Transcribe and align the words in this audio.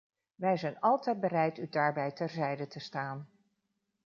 Wij 0.35 0.57
zijn 0.57 0.79
altijd 0.79 1.19
bereid 1.19 1.57
u 1.57 1.69
daarbij 1.69 2.11
terzijde 2.11 2.67
te 2.67 2.79
staan. 2.79 3.29